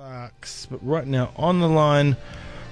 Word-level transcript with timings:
Sparks, 0.00 0.66
but 0.70 0.78
right 0.86 1.06
now 1.06 1.30
on 1.36 1.60
the 1.60 1.68
line 1.70 2.18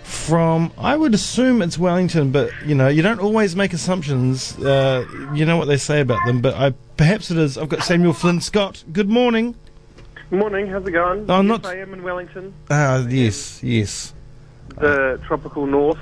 from, 0.02 0.70
I 0.76 0.94
would 0.94 1.14
assume 1.14 1.62
it's 1.62 1.78
Wellington, 1.78 2.30
but 2.32 2.50
you 2.66 2.74
know, 2.74 2.88
you 2.88 3.00
don't 3.00 3.18
always 3.18 3.56
make 3.56 3.72
assumptions. 3.72 4.58
Uh, 4.58 5.06
you 5.32 5.46
know 5.46 5.56
what 5.56 5.64
they 5.64 5.78
say 5.78 6.02
about 6.02 6.18
them, 6.26 6.42
but 6.42 6.52
I 6.54 6.72
perhaps 6.98 7.30
it 7.30 7.38
is. 7.38 7.56
I've 7.56 7.70
got 7.70 7.82
Samuel 7.82 8.12
Flynn 8.12 8.42
Scott. 8.42 8.84
Good 8.92 9.08
morning. 9.08 9.54
Morning, 10.30 10.66
how's 10.66 10.86
it 10.86 10.90
going? 10.90 11.24
Oh, 11.30 11.40
yes, 11.40 11.48
not- 11.48 11.64
I 11.64 11.78
am 11.78 11.94
in 11.94 12.02
Wellington, 12.02 12.52
Ah, 12.70 12.98
yes, 13.08 13.62
yes. 13.62 14.12
the 14.78 15.18
tropical 15.26 15.64
north. 15.66 15.96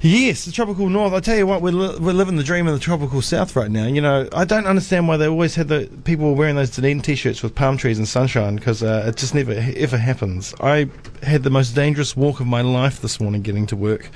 Yes, 0.00 0.44
the 0.44 0.52
tropical 0.52 0.88
north. 0.88 1.12
I 1.14 1.20
tell 1.20 1.36
you 1.36 1.46
what, 1.46 1.62
we're, 1.62 1.72
li- 1.72 1.98
we're 1.98 2.12
living 2.12 2.36
the 2.36 2.42
dream 2.44 2.66
of 2.66 2.74
the 2.74 2.80
tropical 2.80 3.22
south 3.22 3.56
right 3.56 3.70
now. 3.70 3.86
You 3.86 4.00
know, 4.02 4.28
I 4.32 4.44
don't 4.44 4.66
understand 4.66 5.08
why 5.08 5.16
they 5.16 5.26
always 5.26 5.54
had 5.54 5.68
the 5.68 5.88
people 6.04 6.26
were 6.26 6.34
wearing 6.36 6.56
those 6.56 6.70
Dunedin 6.70 7.00
t-shirts 7.00 7.42
with 7.42 7.54
palm 7.54 7.76
trees 7.76 7.96
and 7.98 8.06
sunshine 8.06 8.56
because 8.56 8.82
uh, 8.82 9.04
it 9.08 9.16
just 9.16 9.34
never 9.34 9.52
ever 9.52 9.96
happens. 9.96 10.54
I 10.60 10.90
had 11.22 11.42
the 11.42 11.50
most 11.50 11.74
dangerous 11.74 12.16
walk 12.16 12.40
of 12.40 12.46
my 12.46 12.60
life 12.60 13.00
this 13.00 13.18
morning 13.20 13.40
getting 13.42 13.66
to 13.68 13.76
work. 13.76 14.10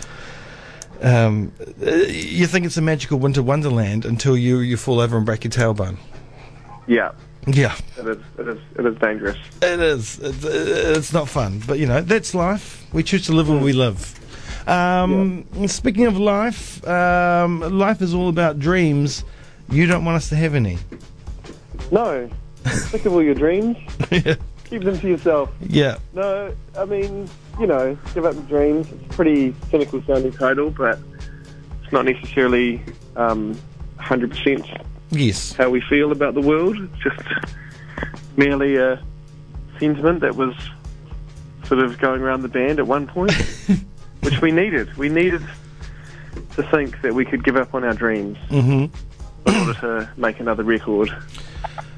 Um, 1.00 1.52
uh, 1.80 1.90
you 1.90 2.46
think 2.46 2.66
it's 2.66 2.76
a 2.76 2.82
magical 2.82 3.18
winter 3.18 3.42
wonderland 3.42 4.04
until 4.04 4.36
you 4.36 4.58
you 4.58 4.76
fall 4.76 5.00
over 5.00 5.16
and 5.16 5.24
break 5.24 5.44
your 5.44 5.50
tailbone. 5.52 5.96
Yeah, 6.86 7.12
Yeah, 7.46 7.76
it 7.96 8.06
is. 8.08 8.18
It 8.38 8.48
is. 8.48 8.58
It 8.78 8.86
is 8.86 8.98
dangerous. 8.98 9.36
it 9.62 9.80
is. 9.80 10.18
It's, 10.18 10.44
it's 10.44 11.12
not 11.12 11.28
fun, 11.28 11.62
but 11.66 11.78
you 11.78 11.86
know 11.86 12.00
that's 12.00 12.34
life. 12.34 12.84
We 12.92 13.02
choose 13.02 13.24
to 13.26 13.32
live 13.32 13.48
where 13.48 13.58
we 13.62 13.72
live. 13.72 14.14
Um, 14.68 15.46
Speaking 15.66 16.06
of 16.06 16.18
life, 16.18 16.86
um, 16.86 17.60
life 17.78 18.02
is 18.02 18.12
all 18.14 18.28
about 18.28 18.58
dreams. 18.58 19.24
You 19.70 19.86
don't 19.86 20.04
want 20.04 20.16
us 20.16 20.28
to 20.28 20.36
have 20.36 20.54
any. 20.54 20.78
No, 21.90 22.28
think 22.64 23.06
of 23.06 23.12
all 23.14 23.22
your 23.22 23.34
dreams. 23.34 23.76
yeah. 24.10 24.34
Keep 24.64 24.82
them 24.84 24.98
to 25.00 25.08
yourself. 25.08 25.50
Yeah. 25.66 25.96
No, 26.12 26.54
I 26.76 26.84
mean, 26.84 27.28
you 27.58 27.66
know, 27.66 27.96
give 28.14 28.26
up 28.26 28.34
your 28.34 28.44
dreams. 28.44 28.86
It's 28.92 29.02
a 29.06 29.08
pretty 29.16 29.54
cynical 29.70 30.02
sounding 30.02 30.32
title, 30.32 30.70
but 30.70 30.98
it's 31.82 31.92
not 31.92 32.04
necessarily 32.04 32.82
um, 33.16 33.58
100% 33.98 34.84
Yes. 35.10 35.52
how 35.54 35.70
we 35.70 35.80
feel 35.80 36.12
about 36.12 36.34
the 36.34 36.42
world. 36.42 36.76
It's 36.78 37.02
just 37.02 37.56
merely 38.36 38.76
a 38.76 39.02
sentiment 39.78 40.20
that 40.20 40.36
was 40.36 40.54
sort 41.64 41.80
of 41.80 41.98
going 41.98 42.20
around 42.20 42.42
the 42.42 42.48
band 42.48 42.78
at 42.78 42.86
one 42.86 43.06
point, 43.06 43.32
which 44.28 44.42
we 44.42 44.50
needed. 44.50 44.94
We 44.96 45.08
needed 45.08 45.42
to 46.54 46.62
think 46.70 47.00
that 47.02 47.14
we 47.14 47.24
could 47.24 47.44
give 47.44 47.56
up 47.56 47.74
on 47.74 47.84
our 47.84 47.94
dreams 47.94 48.36
hmm 48.48 48.86
in 49.46 49.54
order 49.54 49.74
to 49.80 50.10
make 50.18 50.40
another 50.40 50.62
record. 50.62 51.10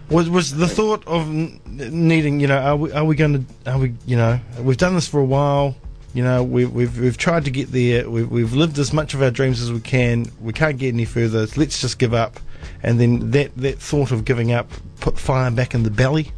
Was 0.09 0.29
was 0.31 0.55
the 0.55 0.69
thought 0.69 1.05
of 1.07 1.23
n- 1.29 1.61
needing? 1.67 2.39
You 2.39 2.47
know, 2.47 2.59
are 2.59 2.77
we 2.77 2.93
are 2.93 3.05
we 3.05 3.17
going 3.17 3.45
to? 3.65 3.71
Are 3.73 3.79
we? 3.79 3.95
You 4.07 4.17
know, 4.17 4.41
we've 4.61 4.77
done 4.77 4.95
this 4.95 5.09
for 5.09 5.19
a 5.21 5.25
while. 5.25 5.75
You 6.15 6.23
know, 6.23 6.45
we've 6.45 6.71
we've 6.73 6.97
we've 6.99 7.17
tried 7.17 7.45
to 7.47 7.51
get 7.51 7.73
there. 7.73 8.09
We've 8.09 8.31
we've 8.31 8.53
lived 8.53 8.79
as 8.79 8.93
much 8.93 9.15
of 9.15 9.23
our 9.23 9.31
dreams 9.31 9.61
as 9.61 9.73
we 9.73 9.81
can. 9.81 10.27
We 10.41 10.53
can't 10.53 10.79
get 10.79 10.95
any 10.95 11.05
further. 11.05 11.47
Let's 11.57 11.81
just 11.81 11.99
give 11.99 12.15
up. 12.15 12.39
And 12.83 13.01
then 13.01 13.31
that 13.31 13.57
that 13.57 13.79
thought 13.79 14.13
of 14.13 14.25
giving 14.25 14.53
up 14.53 14.71
put 15.01 15.19
fire 15.19 15.51
back 15.51 15.75
in 15.75 15.83
the 15.83 15.91
belly. 15.91 16.31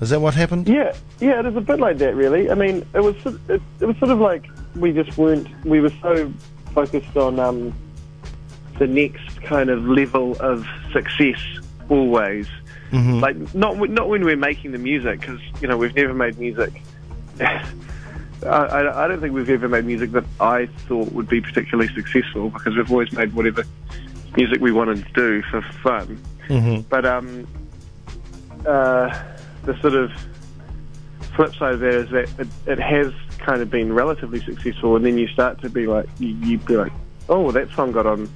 Is 0.00 0.10
that 0.10 0.20
what 0.20 0.34
happened? 0.34 0.68
Yeah, 0.68 0.94
yeah, 1.20 1.40
it 1.40 1.46
is 1.46 1.56
a 1.56 1.60
bit 1.60 1.80
like 1.80 1.98
that, 1.98 2.14
really. 2.14 2.50
I 2.50 2.54
mean, 2.54 2.86
it 2.94 3.00
was 3.00 3.16
it, 3.48 3.60
it 3.80 3.84
was 3.86 3.96
sort 3.98 4.10
of 4.10 4.18
like 4.20 4.44
we 4.78 4.92
just 4.92 5.16
weren't. 5.18 5.48
We 5.64 5.80
were 5.80 5.92
so 6.02 6.32
focused 6.72 7.16
on 7.16 7.38
um, 7.38 7.74
the 8.78 8.86
next 8.86 9.42
kind 9.42 9.70
of 9.70 9.86
level 9.86 10.36
of 10.40 10.66
success 10.92 11.40
always. 11.88 12.46
Mhm. 12.90 13.20
Like 13.20 13.54
not 13.54 13.76
not 13.90 14.08
when 14.08 14.24
we're 14.24 14.36
making 14.36 14.72
the 14.72 14.78
music, 14.78 15.20
because 15.20 15.40
you 15.60 15.68
know 15.68 15.76
we've 15.76 15.94
never 15.94 16.14
made 16.14 16.38
music. 16.38 16.82
I, 18.46 19.04
I, 19.04 19.08
don't 19.08 19.20
think 19.20 19.34
we've 19.34 19.50
ever 19.50 19.68
made 19.68 19.84
music 19.84 20.12
that 20.12 20.24
I 20.40 20.66
thought 20.86 21.10
would 21.12 21.28
be 21.28 21.40
particularly 21.40 21.92
successful 21.92 22.50
because 22.50 22.76
we've 22.76 22.90
always 22.90 23.12
made 23.12 23.34
whatever 23.34 23.64
music 24.36 24.60
we 24.60 24.70
wanted 24.70 25.04
to 25.04 25.12
do 25.12 25.42
for 25.42 25.60
fun. 25.82 26.22
Mhm. 26.48 26.84
But 26.88 27.04
um, 27.04 27.48
uh, 28.64 29.12
the 29.64 29.76
sort 29.80 29.94
of 29.94 30.12
flip 31.34 31.54
side 31.56 31.74
of 31.74 31.80
that 31.80 31.94
is 31.94 32.10
that 32.10 32.28
it, 32.38 32.48
it 32.66 32.78
has 32.78 33.12
kind 33.38 33.62
of 33.62 33.70
been 33.70 33.92
relatively 33.92 34.40
successful, 34.40 34.96
and 34.96 35.04
then 35.04 35.18
you 35.18 35.28
start 35.28 35.60
to 35.62 35.70
be 35.70 35.86
like, 35.86 36.06
you, 36.18 36.28
you 36.28 36.58
be 36.58 36.76
like, 36.76 36.92
oh, 37.28 37.50
that 37.52 37.70
song 37.70 37.92
got 37.92 38.06
on, 38.06 38.28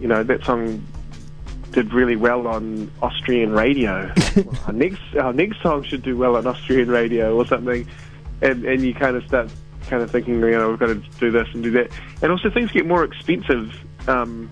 you 0.00 0.08
know, 0.08 0.22
that 0.22 0.44
song 0.44 0.84
did 1.72 1.92
really 1.92 2.16
well 2.16 2.46
on 2.46 2.90
Austrian 3.02 3.52
radio. 3.52 4.12
our 4.66 4.72
next 4.72 5.00
our 5.20 5.32
next 5.32 5.60
song 5.62 5.82
should 5.82 6.02
do 6.02 6.16
well 6.16 6.36
on 6.36 6.46
Austrian 6.46 6.88
radio 6.88 7.34
or 7.36 7.46
something, 7.46 7.86
and 8.42 8.64
and 8.64 8.82
you 8.82 8.94
kind 8.94 9.16
of 9.16 9.24
start 9.26 9.50
kind 9.88 10.02
of 10.02 10.10
thinking, 10.10 10.36
you 10.40 10.50
know, 10.52 10.70
we've 10.70 10.78
got 10.78 10.86
to 10.86 11.02
do 11.20 11.30
this 11.30 11.48
and 11.52 11.62
do 11.62 11.70
that, 11.72 11.90
and 12.22 12.30
also 12.32 12.50
things 12.50 12.70
get 12.70 12.86
more 12.86 13.04
expensive. 13.04 13.72
Um, 14.08 14.50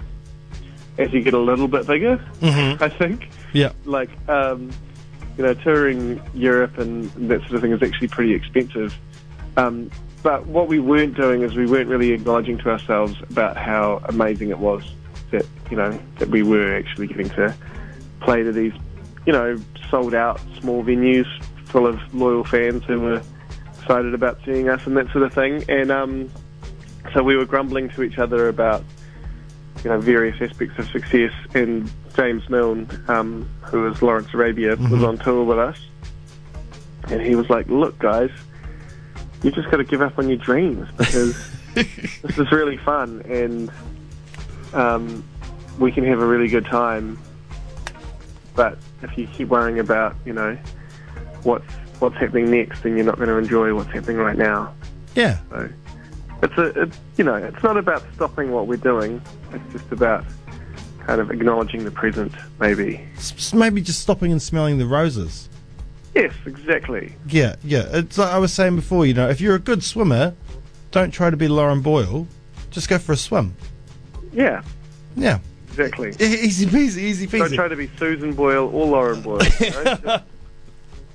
as 0.98 1.10
you 1.12 1.22
get 1.22 1.32
a 1.32 1.38
little 1.38 1.68
bit 1.68 1.86
bigger, 1.86 2.20
Mhm. 2.42 2.82
I 2.82 2.88
think 2.90 3.30
Yeah. 3.54 3.72
like 3.86 4.10
um, 4.28 4.68
you 5.38 5.44
know 5.44 5.54
touring 5.54 6.20
Europe 6.34 6.76
and 6.76 7.10
that 7.30 7.40
sort 7.42 7.52
of 7.54 7.60
thing 7.62 7.72
is 7.72 7.82
actually 7.82 8.08
pretty 8.08 8.34
expensive. 8.34 8.94
Um, 9.56 9.90
but 10.22 10.46
what 10.46 10.68
we 10.68 10.78
weren't 10.78 11.16
doing 11.16 11.42
is 11.42 11.54
we 11.54 11.66
weren't 11.66 11.88
really 11.88 12.12
acknowledging 12.12 12.58
to 12.58 12.70
ourselves 12.70 13.14
about 13.28 13.56
how 13.56 14.00
amazing 14.04 14.50
it 14.50 14.58
was 14.58 14.84
that 15.30 15.46
you 15.70 15.76
know 15.76 15.98
that 16.18 16.28
we 16.28 16.42
were 16.42 16.76
actually 16.76 17.06
getting 17.06 17.28
to 17.30 17.54
play 18.20 18.42
to 18.42 18.52
these 18.52 18.72
you 19.26 19.32
know 19.32 19.56
sold 19.90 20.14
out 20.14 20.40
small 20.60 20.84
venues 20.84 21.26
full 21.64 21.86
of 21.86 21.98
loyal 22.14 22.44
fans 22.44 22.84
who 22.84 23.00
were 23.00 23.22
excited 23.78 24.14
about 24.14 24.38
seeing 24.44 24.68
us 24.68 24.86
and 24.86 24.96
that 24.96 25.10
sort 25.10 25.24
of 25.24 25.32
thing. 25.32 25.64
And 25.68 25.90
um, 25.90 26.30
so 27.12 27.22
we 27.22 27.36
were 27.36 27.46
grumbling 27.46 27.88
to 27.90 28.02
each 28.02 28.18
other 28.18 28.48
about 28.48 28.84
you 29.82 29.90
know, 29.90 29.98
various 29.98 30.40
aspects 30.40 30.78
of 30.78 30.88
success. 30.90 31.32
And 31.54 31.90
James 32.14 32.48
Milne, 32.48 32.88
um, 33.08 33.48
who 33.62 33.86
is 33.90 34.00
Lawrence 34.02 34.32
Arabia, 34.32 34.76
was 34.76 35.02
on 35.02 35.18
tour 35.18 35.44
with 35.44 35.58
us. 35.58 35.78
And 37.08 37.20
he 37.20 37.34
was 37.34 37.50
like, 37.50 37.66
look, 37.68 37.98
guys, 37.98 38.30
you 39.42 39.50
just 39.50 39.70
got 39.70 39.78
to 39.78 39.84
give 39.84 40.02
up 40.02 40.18
on 40.18 40.28
your 40.28 40.38
dreams 40.38 40.88
because 40.96 41.36
this 41.74 42.38
is 42.38 42.52
really 42.52 42.76
fun 42.78 43.22
and 43.28 43.70
um, 44.74 45.24
we 45.78 45.90
can 45.92 46.04
have 46.04 46.20
a 46.20 46.26
really 46.26 46.48
good 46.48 46.66
time. 46.66 47.18
But 48.54 48.78
if 49.02 49.16
you 49.16 49.26
keep 49.26 49.48
worrying 49.48 49.78
about, 49.78 50.14
you 50.24 50.32
know, 50.32 50.56
what's, 51.42 51.70
what's 51.98 52.16
happening 52.16 52.50
next, 52.50 52.82
then 52.82 52.96
you're 52.96 53.06
not 53.06 53.16
going 53.16 53.28
to 53.28 53.36
enjoy 53.36 53.74
what's 53.74 53.90
happening 53.90 54.18
right 54.18 54.36
now. 54.36 54.74
Yeah. 55.14 55.38
So 55.50 55.68
it's 56.42 56.58
a, 56.58 56.82
it's, 56.82 56.98
you 57.16 57.24
know, 57.24 57.34
it's 57.34 57.62
not 57.62 57.76
about 57.76 58.02
stopping 58.14 58.52
what 58.52 58.66
we're 58.66 58.76
doing. 58.76 59.22
It's 59.52 59.72
just 59.72 59.90
about 59.92 60.24
kind 61.06 61.20
of 61.20 61.30
acknowledging 61.30 61.84
the 61.84 61.90
present, 61.90 62.32
maybe. 62.60 63.04
S- 63.16 63.52
maybe 63.52 63.80
just 63.80 64.00
stopping 64.00 64.30
and 64.32 64.40
smelling 64.40 64.78
the 64.78 64.86
roses. 64.86 65.48
Yes, 66.14 66.32
exactly. 66.46 67.14
Yeah, 67.28 67.56
yeah. 67.64 67.86
It's 67.92 68.18
like 68.18 68.32
I 68.32 68.38
was 68.38 68.52
saying 68.52 68.76
before. 68.76 69.06
You 69.06 69.14
know, 69.14 69.28
if 69.30 69.40
you're 69.40 69.54
a 69.54 69.58
good 69.58 69.82
swimmer, 69.82 70.34
don't 70.90 71.10
try 71.10 71.30
to 71.30 71.36
be 71.36 71.48
Lauren 71.48 71.80
Boyle. 71.80 72.26
Just 72.70 72.88
go 72.88 72.98
for 72.98 73.12
a 73.12 73.16
swim. 73.16 73.54
Yeah, 74.32 74.62
Yeah. 75.16 75.38
exactly. 75.68 76.10
E- 76.20 76.24
Easy 76.42 76.66
peasy, 76.66 76.98
easy 76.98 77.26
peasy. 77.26 77.38
Don't 77.40 77.52
try 77.54 77.68
to 77.68 77.76
be 77.76 77.88
Susan 77.98 78.32
Boyle 78.34 78.68
or 78.72 78.86
Lauren 78.86 79.20
Boyle. 79.22 79.40
you 79.60 79.70
know? 79.70 80.20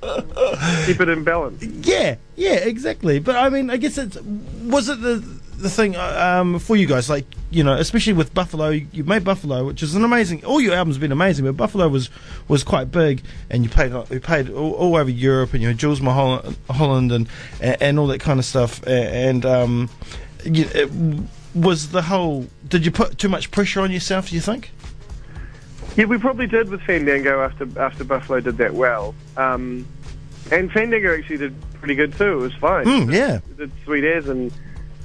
Keep 0.85 1.02
it 1.02 1.09
in 1.09 1.24
balance. 1.24 1.64
Yeah, 1.64 2.16
yeah, 2.35 2.53
exactly. 2.53 3.19
But 3.19 3.35
I 3.35 3.50
mean, 3.50 3.69
I 3.72 3.78
guess 3.78 3.97
it's 3.97 4.18
was 4.64 4.90
it 4.90 5.02
the 5.02 5.37
the 5.57 5.69
thing 5.69 5.95
uh, 5.95 6.40
um, 6.40 6.59
for 6.59 6.75
you 6.75 6.85
guys, 6.85 7.09
like 7.09 7.25
you 7.50 7.63
know, 7.63 7.73
especially 7.73 8.13
with 8.13 8.34
Buffalo, 8.34 8.69
you, 8.69 9.03
made 9.03 9.23
Buffalo, 9.23 9.66
which 9.66 9.81
is 9.81 9.95
an 9.95 10.03
amazing. 10.03 10.45
All 10.45 10.62
your 10.62 10.73
albums 10.73 10.97
have 10.97 11.01
been 11.01 11.12
amazing, 11.12 11.45
but 11.45 11.57
Buffalo 11.57 11.88
was 11.88 12.09
was 12.47 12.63
quite 12.63 12.91
big, 12.91 13.23
and 13.50 13.63
you 13.63 13.69
played 13.69 13.91
you 14.12 14.19
played 14.19 14.50
all, 14.50 14.73
all 14.73 14.96
over 14.96 15.09
Europe, 15.09 15.53
and 15.53 15.62
you 15.62 15.69
know, 15.69 15.73
Jools 15.73 16.00
Holland 16.00 17.12
and 17.12 17.28
and 17.59 18.00
all 18.00 18.07
that 18.07 18.19
kind 18.19 18.40
of 18.40 18.46
stuff, 18.46 18.85
and 18.85 19.46
um, 19.46 19.90
it, 20.43 20.91
was 21.55 21.90
the 21.90 22.03
whole. 22.03 22.46
Did 22.67 22.85
you 22.85 22.91
put 22.91 23.17
too 23.17 23.29
much 23.29 23.49
pressure 23.52 23.82
on 23.82 23.91
yourself? 23.91 24.29
Do 24.29 24.35
you 24.35 24.41
think? 24.41 24.72
Yeah, 25.96 26.05
we 26.05 26.20
probably 26.20 26.46
did 26.46 26.70
with 26.70 26.82
Fandango 26.82 27.43
after 27.43 27.67
after 27.79 28.03
Buffalo 28.03 28.40
did 28.40 28.58
that 28.58 28.73
well. 28.73 29.16
Um, 29.35 29.87
and 30.52 30.72
Fandango 30.72 31.17
actually 31.17 31.37
did 31.37 31.55
pretty 31.73 31.96
good 31.96 32.14
too. 32.14 32.34
It 32.34 32.41
was 32.41 32.53
fine. 32.53 32.85
Mm, 32.85 33.14
yeah. 33.14 33.35
It 33.37 33.58
did 33.58 33.72
sweet 33.84 34.03
as 34.03 34.29
and 34.29 34.52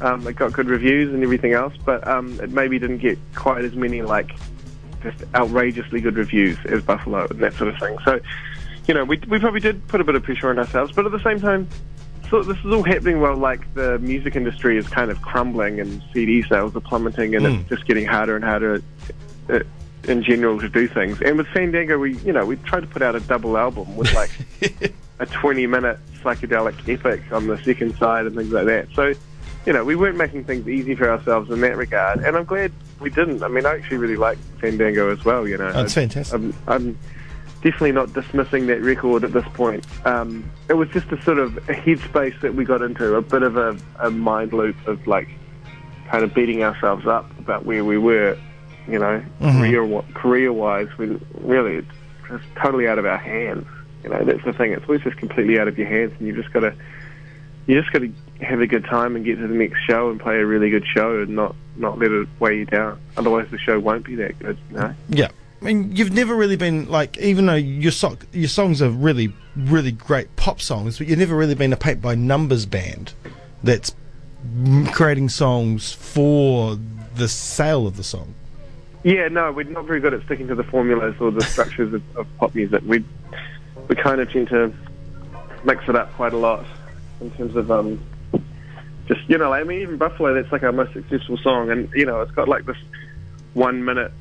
um, 0.00 0.27
it 0.27 0.35
got 0.37 0.53
good 0.53 0.69
reviews 0.69 1.12
and 1.12 1.23
everything 1.23 1.53
else, 1.53 1.75
but 1.85 2.06
um, 2.06 2.39
it 2.41 2.50
maybe 2.50 2.79
didn't 2.79 2.99
get 2.99 3.19
quite 3.35 3.65
as 3.65 3.75
many 3.75 4.03
like 4.03 4.31
just 5.03 5.23
outrageously 5.35 6.00
good 6.00 6.17
reviews 6.17 6.56
as 6.67 6.83
Buffalo 6.83 7.27
and 7.29 7.41
that 7.41 7.55
sort 7.55 7.73
of 7.75 7.79
thing. 7.81 7.97
So, 8.05 8.21
you 8.87 8.94
know, 8.94 9.05
we 9.05 9.19
we 9.29 9.39
probably 9.39 9.61
did 9.61 9.87
put 9.89 10.00
a 10.00 10.05
bit 10.05 10.15
of 10.15 10.23
pressure 10.23 10.50
on 10.50 10.59
ourselves, 10.59 10.93
but 10.93 11.06
at 11.06 11.12
the 11.12 11.23
same 11.23 11.41
time, 11.41 11.69
so 12.31 12.43
this 12.43 12.59
is 12.65 12.73
all 12.73 12.83
happening 12.83 13.21
while 13.21 13.37
like 13.37 13.73
the 13.75 13.99
music 13.99 14.37
industry 14.37 14.77
is 14.79 14.89
kind 14.89 15.11
of 15.11 15.21
crumbling 15.23 15.81
and 15.81 16.03
CD 16.12 16.43
sales 16.43 16.75
are 16.75 16.81
plummeting 16.81 17.35
and 17.35 17.44
Mm. 17.44 17.61
it's 17.61 17.69
just 17.69 17.87
getting 17.87 18.06
harder 18.06 18.37
and 18.37 18.44
harder. 18.44 18.83
Uh, 19.50 19.61
in 20.09 20.21
general 20.21 20.59
to 20.59 20.69
do 20.69 20.89
things, 20.89 21.21
and 21.23 21.39
with 21.39 21.47
Fandango, 21.49 21.97
we 21.97 22.17
you 22.19 22.33
know 22.33 22.44
we 22.44 22.56
tried 22.56 22.81
to 22.81 22.89
put 22.89 23.03
out 23.03 23.15
a 23.15 23.21
double 23.21 23.56
album 23.56 23.97
with 23.97 24.12
like 24.15 24.31
a 25.21 25.27
20 25.27 25.65
minute 25.69 25.97
psychedelic 26.25 26.75
epic 26.93 27.23
on 27.31 27.47
the 27.47 27.56
second 27.62 27.97
side 27.99 28.27
and 28.27 28.35
things 28.35 28.50
like 28.50 28.67
that. 28.67 28.89
So, 28.97 29.15
you 29.67 29.73
know, 29.73 29.85
we 29.85 29.94
weren't 29.97 30.17
making 30.17 30.44
things 30.44 30.67
easy 30.69 30.94
for 30.94 31.09
ourselves 31.11 31.50
in 31.50 31.61
that 31.61 31.76
regard, 31.76 32.20
and 32.20 32.37
I'm 32.37 32.44
glad 32.44 32.73
we 33.00 33.11
didn't. 33.11 33.43
I 33.43 33.49
mean, 33.49 33.64
I 33.67 33.75
actually 33.75 33.99
really 33.99 34.17
like 34.17 34.38
Fandango 34.61 35.11
as 35.12 35.25
well. 35.25 35.47
You 35.47 35.59
know, 35.59 35.73
That's 35.73 35.94
fantastic. 35.94 36.35
I'm, 36.35 36.55
I'm 36.67 36.99
definitely 37.62 37.93
not 37.93 38.12
dismissing 38.12 38.67
that 38.67 38.81
record 38.82 39.23
at 39.25 39.32
this 39.32 39.44
point. 39.55 39.87
Um, 40.05 40.50
it 40.69 40.75
was 40.75 40.88
just 40.91 41.06
a 41.12 41.23
sort 41.23 41.38
of 41.38 41.56
a 41.69 41.75
headspace 41.75 42.41
that 42.41 42.55
we 42.55 42.64
got 42.64 42.82
into, 42.82 43.14
a 43.14 43.23
bit 43.23 43.43
of 43.43 43.56
a, 43.56 43.76
a 44.00 44.11
mind 44.11 44.53
loop 44.53 44.76
of 44.88 45.06
like 45.06 45.29
kind 46.11 46.25
of 46.25 46.35
beating 46.35 46.62
ourselves 46.65 47.06
up 47.06 47.31
about 47.38 47.65
where 47.65 47.85
we 47.85 47.99
were, 47.99 48.37
you 48.88 48.99
know, 48.99 49.23
Mhm. 49.41 49.58
career 49.61 50.03
career 50.15 50.53
wise. 50.53 50.88
When 50.97 51.25
really 51.41 51.76
it's 51.76 51.88
just 52.29 52.44
totally 52.61 52.88
out 52.88 52.99
of 52.99 53.06
our 53.06 53.19
hands. 53.19 53.67
You 54.03 54.11
know, 54.11 54.25
that's 54.25 54.44
the 54.44 54.53
thing. 54.53 54.73
It's 54.73 54.82
always 54.88 55.03
just 55.03 55.17
completely 55.19 55.61
out 55.61 55.69
of 55.69 55.79
your 55.79 55.87
hands, 55.87 56.12
and 56.19 56.26
you've 56.26 56.37
just 56.37 56.53
got 56.53 56.61
to 56.61 56.75
you 57.69 57.81
just 57.81 57.93
got 57.93 58.00
to 58.00 58.12
have 58.43 58.61
a 58.61 58.67
good 58.67 58.85
time 58.85 59.17
and 59.17 59.25
get 59.25 59.37
to 59.37 59.47
the 59.47 59.55
next 59.55 59.79
show 59.87 60.11
and 60.11 60.21
play 60.21 60.37
a 60.37 60.47
really 60.47 60.71
good 60.71 60.87
show 60.87 61.21
and 61.21 61.31
not 61.31 61.55
not 61.77 61.99
let 61.99 62.11
it 62.11 62.29
weigh 62.39 62.59
you 62.59 62.65
down. 62.65 63.00
Otherwise, 63.17 63.49
the 63.50 63.59
show 63.59 63.79
won't 63.79 64.05
be 64.05 64.17
that 64.17 64.39
good. 64.39 64.59
You 64.71 64.79
know. 64.79 64.94
Yeah. 65.09 65.29
I 65.61 65.65
mean, 65.65 65.94
you've 65.94 66.12
never 66.12 66.35
really 66.35 66.56
been 66.56 66.91
like, 66.91 67.17
even 67.19 67.47
though 67.47 67.55
your 67.55 67.93
so- 67.93 68.19
your 68.33 68.49
songs 68.49 68.83
are 68.83 68.91
really, 68.91 69.33
really 69.56 69.93
great 69.93 70.35
pop 70.35 70.61
songs, 70.61 70.99
but 70.99 71.06
you've 71.06 71.21
never 71.21 71.37
really 71.37 71.55
been 71.55 71.73
a 71.73 71.77
paint 71.77 72.03
by 72.03 72.17
numbers 72.17 72.67
band 72.67 73.12
that's 73.62 73.94
creating 74.91 75.29
songs 75.29 75.93
for 75.93 76.77
the 77.15 77.29
sale 77.29 77.87
of 77.87 77.97
the 77.97 78.03
song. 78.03 78.35
Yeah, 79.05 79.29
no, 79.29 79.53
we're 79.53 79.65
not 79.65 79.85
very 79.85 80.00
good 80.00 80.15
at 80.15 80.25
sticking 80.25 80.49
to 80.49 80.55
the 80.55 80.65
formulas 80.65 81.15
or 81.21 81.31
the 81.31 81.43
structures 81.43 81.93
of, 81.94 82.03
of 82.17 82.27
pop 82.39 82.55
music. 82.55 82.83
We 82.85 83.05
we 83.89 83.97
kind 83.97 84.21
of 84.21 84.31
tend 84.31 84.49
to 84.49 84.73
mix 85.65 85.89
it 85.89 85.94
up 85.94 86.12
quite 86.15 86.33
a 86.33 86.37
lot 86.37 86.65
in 87.21 87.31
terms 87.33 87.55
of 87.55 87.71
um, 87.71 88.00
just 89.07 89.29
you 89.29 89.39
know, 89.39 89.53
I 89.53 89.65
mean, 89.65 89.81
even 89.83 89.97
Buffalo, 89.97 90.35
that's 90.35 90.51
like 90.53 90.63
our 90.63 90.73
most 90.73 90.93
successful 90.93 91.37
song, 91.39 91.71
and 91.71 91.91
you 91.95 92.07
know, 92.07 92.21
it's 92.21 92.33
got 92.33 92.49
like 92.49 92.65
this 92.67 92.77
one 93.55 93.85
minute 93.85 94.13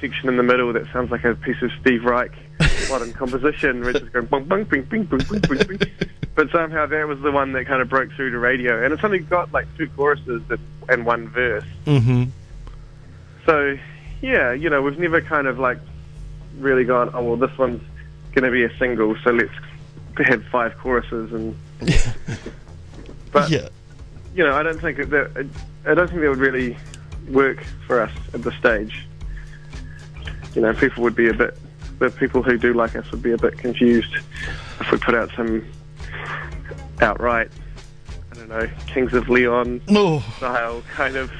section 0.00 0.28
in 0.28 0.36
the 0.36 0.42
middle 0.42 0.72
that 0.74 0.84
sounds 0.92 1.10
like 1.10 1.24
a 1.24 1.34
piece 1.34 1.60
of 1.62 1.70
Steve 1.80 2.04
Reich 2.04 2.32
modern 2.90 3.12
composition, 3.12 3.80
which 3.80 3.96
is 3.96 4.08
going 4.10 4.26
bung 4.26 4.44
bung 4.44 4.64
bing 4.64 4.82
bing 4.82 5.04
bing 5.04 5.20
bing 5.30 5.40
bing 5.40 5.78
bing. 5.78 5.90
But 6.34 6.50
somehow 6.50 6.84
that 6.86 7.08
was 7.08 7.20
the 7.20 7.32
one 7.32 7.52
that 7.52 7.66
kind 7.66 7.80
of 7.80 7.88
broke 7.88 8.12
through 8.12 8.30
to 8.30 8.38
radio, 8.38 8.84
and 8.84 8.92
it's 8.92 9.02
only 9.02 9.20
got 9.20 9.52
like 9.52 9.66
two 9.78 9.88
choruses 9.96 10.42
and- 10.50 10.58
and 10.88 11.04
one 11.04 11.28
verse. 11.28 11.64
Mm-hmm. 11.86 12.24
So, 13.44 13.76
yeah, 14.22 14.52
you 14.52 14.70
know, 14.70 14.82
we've 14.82 14.98
never 14.98 15.20
kind 15.20 15.46
of 15.46 15.58
like 15.58 15.78
really 16.58 16.84
gone, 16.84 17.10
oh, 17.14 17.22
well, 17.22 17.36
this 17.36 17.56
one's 17.58 17.82
going 18.34 18.44
to 18.44 18.50
be 18.50 18.64
a 18.64 18.78
single, 18.78 19.16
so 19.24 19.30
let's 19.30 19.50
have 20.28 20.44
five 20.44 20.76
choruses. 20.78 21.32
And 21.32 21.56
But, 23.32 23.50
yeah. 23.50 23.68
You 24.36 24.44
know, 24.44 24.52
I 24.54 24.62
don't 24.62 24.80
think 24.80 24.98
that, 24.98 25.10
that 25.10 25.46
I 25.86 25.94
don't 25.94 26.08
think 26.08 26.20
that 26.20 26.28
would 26.28 26.38
really 26.38 26.76
work 27.28 27.64
for 27.86 28.00
us 28.00 28.12
at 28.34 28.42
this 28.42 28.54
stage. 28.54 29.06
You 30.54 30.62
know, 30.62 30.74
people 30.74 31.02
would 31.02 31.16
be 31.16 31.28
a 31.28 31.34
bit, 31.34 31.56
the 31.98 32.10
people 32.10 32.42
who 32.42 32.56
do 32.58 32.72
like 32.74 32.94
us 32.96 33.10
would 33.10 33.22
be 33.22 33.32
a 33.32 33.38
bit 33.38 33.58
confused 33.58 34.14
if 34.80 34.90
we 34.92 34.98
put 34.98 35.14
out 35.14 35.30
some 35.34 35.64
outright, 37.00 37.50
I 38.32 38.34
don't 38.36 38.48
know, 38.48 38.68
Kings 38.86 39.12
of 39.14 39.28
Leon 39.28 39.80
Oh. 39.88 40.20
style 40.36 40.82
kind 40.94 41.16
of 41.16 41.30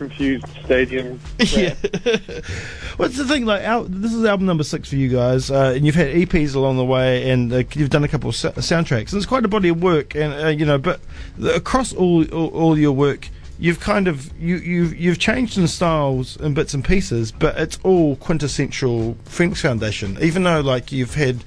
confused 0.00 0.46
stadium. 0.64 1.20
Yeah. 1.40 1.74
What's 2.96 3.16
the 3.16 3.26
thing? 3.26 3.44
Like, 3.44 3.62
al- 3.62 3.84
this 3.84 4.14
is 4.14 4.24
album 4.24 4.46
number 4.46 4.64
six 4.64 4.88
for 4.88 4.96
you 4.96 5.08
guys, 5.08 5.50
uh, 5.50 5.72
and 5.74 5.84
you've 5.84 5.94
had 5.94 6.08
EPs 6.08 6.54
along 6.54 6.76
the 6.76 6.84
way, 6.84 7.30
and 7.30 7.52
uh, 7.52 7.62
you've 7.74 7.90
done 7.90 8.04
a 8.04 8.08
couple 8.08 8.30
of 8.30 8.34
soundtracks, 8.34 9.12
and 9.12 9.14
it's 9.14 9.26
quite 9.26 9.44
a 9.44 9.48
body 9.48 9.68
of 9.68 9.82
work, 9.82 10.14
and 10.14 10.32
uh, 10.32 10.48
you 10.48 10.64
know, 10.64 10.78
but 10.78 11.00
the, 11.36 11.54
across 11.54 11.92
all, 11.92 12.24
all 12.32 12.48
all 12.48 12.78
your 12.78 12.92
work, 12.92 13.28
you've 13.58 13.80
kind 13.80 14.08
of 14.08 14.30
you 14.40 14.56
you've 14.56 14.96
you've 14.96 15.18
changed 15.18 15.58
in 15.58 15.66
styles 15.66 16.36
and 16.38 16.54
bits 16.54 16.72
and 16.72 16.84
pieces, 16.84 17.32
but 17.32 17.58
it's 17.58 17.78
all 17.82 18.16
quintessential 18.16 19.16
Phoenix 19.24 19.60
Foundation. 19.60 20.16
Even 20.20 20.44
though 20.44 20.60
like 20.60 20.92
you've 20.92 21.14
had 21.14 21.44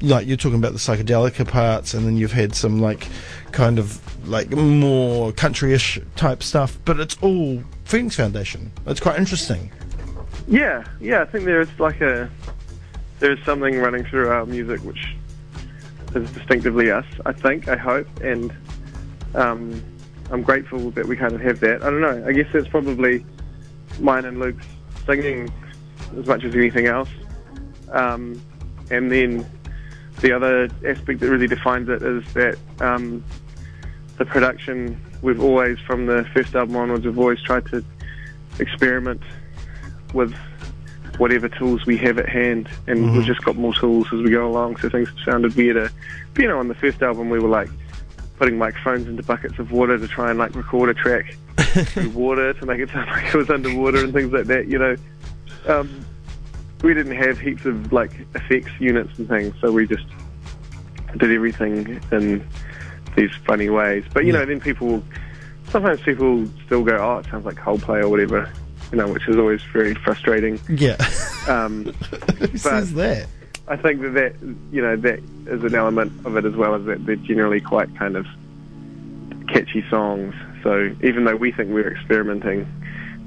like 0.00 0.26
you're 0.26 0.36
talking 0.36 0.58
about 0.58 0.72
the 0.72 0.78
psychedelic 0.78 1.46
parts, 1.48 1.94
and 1.94 2.06
then 2.06 2.16
you've 2.16 2.32
had 2.32 2.54
some 2.54 2.80
like 2.80 3.08
kind 3.52 3.78
of 3.78 4.00
like 4.28 4.50
more 4.50 5.32
countryish 5.32 6.02
type 6.16 6.42
stuff, 6.42 6.78
but 6.84 7.00
it's 7.00 7.16
all 7.20 7.62
Phoenix 7.84 8.16
Foundation. 8.16 8.72
It's 8.86 9.00
quite 9.00 9.18
interesting. 9.18 9.70
Yeah, 10.48 10.84
yeah, 11.00 11.22
I 11.22 11.24
think 11.24 11.44
there's 11.44 11.68
like 11.78 12.00
a 12.00 12.30
there's 13.18 13.42
something 13.44 13.78
running 13.78 14.04
through 14.04 14.28
our 14.28 14.44
music 14.46 14.80
which 14.80 15.14
is 16.14 16.30
distinctively 16.32 16.90
us. 16.90 17.06
I 17.24 17.32
think, 17.32 17.68
I 17.68 17.76
hope, 17.76 18.06
and 18.20 18.52
um, 19.34 19.82
I'm 20.30 20.42
grateful 20.42 20.90
that 20.90 21.06
we 21.06 21.16
kind 21.16 21.32
of 21.32 21.40
have 21.40 21.60
that. 21.60 21.82
I 21.82 21.90
don't 21.90 22.00
know. 22.00 22.24
I 22.26 22.32
guess 22.32 22.46
that's 22.52 22.68
probably 22.68 23.24
mine 24.00 24.24
and 24.24 24.38
Luke's 24.38 24.66
singing 25.06 25.52
as 26.18 26.26
much 26.26 26.44
as 26.44 26.54
anything 26.54 26.86
else. 26.86 27.08
Um, 27.92 28.40
and 28.90 29.10
then 29.10 29.46
the 30.20 30.32
other 30.32 30.68
aspect 30.86 31.20
that 31.20 31.28
really 31.28 31.46
defines 31.46 31.88
it 31.88 32.02
is 32.02 32.24
that 32.34 32.56
um, 32.80 33.22
the 34.18 34.24
production. 34.24 35.00
We've 35.22 35.40
always, 35.42 35.78
from 35.80 36.06
the 36.06 36.24
first 36.34 36.54
album 36.54 36.76
onwards, 36.76 37.04
we've 37.04 37.18
always 37.18 37.40
tried 37.42 37.66
to 37.66 37.84
experiment 38.58 39.22
with 40.12 40.34
whatever 41.18 41.48
tools 41.48 41.86
we 41.86 41.96
have 41.98 42.18
at 42.18 42.28
hand, 42.28 42.68
and 42.86 42.98
Mhm. 42.98 43.12
we've 43.16 43.24
just 43.26 43.42
got 43.42 43.56
more 43.56 43.72
tools 43.74 44.06
as 44.12 44.20
we 44.22 44.30
go 44.30 44.46
along. 44.48 44.76
So 44.76 44.88
things 44.90 45.08
have 45.08 45.18
sounded 45.24 45.56
weirder. 45.56 45.90
But, 46.34 46.42
you 46.42 46.48
know, 46.48 46.58
on 46.58 46.68
the 46.68 46.74
first 46.74 47.02
album, 47.02 47.30
we 47.30 47.38
were 47.38 47.48
like 47.48 47.68
putting 48.38 48.58
microphones 48.58 49.08
into 49.08 49.22
buckets 49.22 49.58
of 49.58 49.72
water 49.72 49.96
to 49.98 50.06
try 50.06 50.28
and 50.30 50.38
like 50.38 50.54
record 50.54 50.90
a 50.90 50.94
track 50.94 51.34
through 51.56 52.10
water 52.10 52.52
to 52.52 52.66
make 52.66 52.80
it 52.80 52.90
sound 52.90 53.08
like 53.10 53.34
it 53.34 53.34
was 53.34 53.48
underwater 53.48 54.04
and 54.04 54.12
things 54.12 54.30
like 54.32 54.44
that. 54.44 54.68
You 54.68 54.78
know, 54.78 54.96
um, 55.66 56.05
we 56.82 56.94
didn't 56.94 57.16
have 57.16 57.38
heaps 57.38 57.64
of 57.64 57.92
like 57.92 58.12
effects 58.34 58.70
units 58.78 59.18
and 59.18 59.28
things, 59.28 59.54
so 59.60 59.72
we 59.72 59.86
just 59.86 60.06
did 61.16 61.30
everything 61.30 62.00
in 62.12 62.46
these 63.16 63.30
funny 63.46 63.70
ways. 63.70 64.04
But 64.12 64.24
you 64.24 64.32
know, 64.32 64.44
then 64.44 64.60
people 64.60 65.02
sometimes 65.70 66.00
people 66.00 66.46
still 66.66 66.84
go, 66.84 66.96
"Oh, 66.96 67.18
it 67.18 67.26
sounds 67.26 67.44
like 67.44 67.56
Coldplay 67.56 68.02
or 68.02 68.08
whatever," 68.08 68.52
you 68.92 68.98
know, 68.98 69.12
which 69.12 69.26
is 69.28 69.36
always 69.36 69.62
very 69.72 69.94
frustrating. 69.94 70.60
Yeah. 70.68 70.96
Um, 71.48 71.84
Who 72.38 72.58
says 72.58 72.94
that? 72.94 73.26
I 73.68 73.76
think 73.76 74.00
that 74.02 74.10
that 74.10 74.34
you 74.70 74.82
know 74.82 74.96
that 74.96 75.18
is 75.46 75.64
an 75.64 75.74
element 75.74 76.26
of 76.26 76.36
it 76.36 76.44
as 76.44 76.54
well 76.54 76.74
as 76.74 76.84
that 76.84 77.04
they're 77.06 77.16
generally 77.16 77.60
quite 77.60 77.94
kind 77.96 78.16
of 78.16 78.26
catchy 79.48 79.84
songs. 79.88 80.34
So 80.62 80.94
even 81.02 81.24
though 81.24 81.36
we 81.36 81.52
think 81.52 81.70
we're 81.70 81.90
experimenting, 81.90 82.66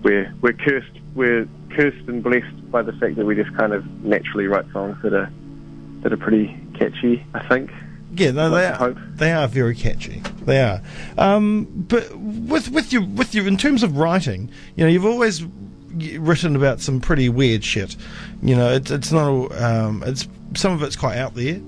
we're 0.03 0.33
we're 0.41 0.53
cursed 0.53 0.91
we're 1.15 1.47
cursed 1.75 2.07
and 2.07 2.23
blessed 2.23 2.71
by 2.71 2.81
the 2.81 2.93
fact 2.93 3.15
that 3.17 3.25
we 3.25 3.35
just 3.35 3.55
kind 3.57 3.73
of 3.73 3.85
naturally 4.03 4.47
write 4.47 4.65
songs 4.71 4.97
that 5.03 5.13
are 5.13 5.29
that 6.01 6.13
are 6.13 6.17
pretty 6.17 6.55
catchy. 6.77 7.25
I 7.33 7.45
think. 7.47 7.71
Yeah, 8.15 8.31
no, 8.31 8.49
they 8.49 8.65
are. 8.65 8.73
hope. 8.73 8.97
They 9.15 9.31
are 9.31 9.47
very 9.47 9.75
catchy. 9.75 10.21
They 10.43 10.61
are. 10.61 10.81
Um, 11.17 11.65
but 11.87 12.13
with 12.17 12.69
with 12.71 12.91
your 12.91 13.03
with 13.03 13.35
your 13.35 13.47
in 13.47 13.57
terms 13.57 13.83
of 13.83 13.97
writing, 13.97 14.49
you 14.75 14.83
know, 14.83 14.89
you've 14.89 15.05
always 15.05 15.43
written 16.17 16.55
about 16.55 16.81
some 16.81 16.99
pretty 17.01 17.29
weird 17.29 17.63
shit. 17.63 17.95
You 18.41 18.55
know, 18.55 18.71
it's 18.73 18.89
it's 18.91 19.11
not 19.11 19.27
all, 19.29 19.53
um, 19.61 20.03
it's 20.05 20.27
some 20.55 20.71
of 20.73 20.81
it's 20.83 20.95
quite 20.95 21.17
out 21.17 21.35
there. 21.35 21.59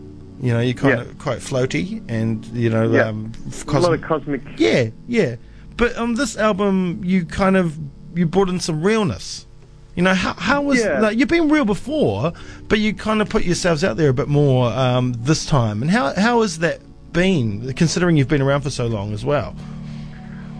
You 0.41 0.53
know, 0.53 0.59
you're 0.59 0.73
kind 0.73 0.95
Yeah. 0.97 1.01
of 1.01 1.19
quite 1.19 1.37
floaty, 1.39 2.01
and 2.09 2.43
you 2.47 2.69
know, 2.71 2.91
Yeah. 2.91 3.09
um, 3.09 3.31
a 3.67 3.79
lot 3.79 3.93
of 3.93 4.01
cosmic- 4.01 4.01
cosmic. 4.01 4.41
yeah, 4.57 4.89
yeah. 5.07 5.35
But 5.77 5.95
on 5.97 6.15
this 6.15 6.35
album, 6.37 7.01
you 7.03 7.25
kind 7.25 7.55
of 7.55 7.77
you 8.15 8.25
brought 8.25 8.49
in 8.49 8.59
some 8.59 8.81
realness. 8.81 9.45
You 9.95 10.03
know, 10.03 10.13
how 10.13 10.33
how 10.33 10.61
was 10.61 10.79
Yeah. 10.79 10.99
like, 11.01 11.17
you've 11.17 11.27
been 11.27 11.49
real 11.49 11.65
before, 11.65 12.31
but 12.69 12.79
you 12.79 12.93
kind 12.93 13.21
of 13.21 13.29
put 13.29 13.43
yourselves 13.43 13.83
out 13.83 13.97
there 13.97 14.09
a 14.09 14.13
bit 14.13 14.29
more 14.29 14.71
um, 14.71 15.13
this 15.19 15.45
time. 15.45 15.81
And 15.81 15.91
how 15.91 16.13
how 16.15 16.41
has 16.41 16.59
that 16.59 16.79
been, 17.11 17.73
considering 17.73 18.15
you've 18.15 18.29
been 18.29 18.41
around 18.41 18.61
for 18.61 18.69
so 18.69 18.87
long 18.87 19.11
as 19.11 19.25
well? 19.25 19.53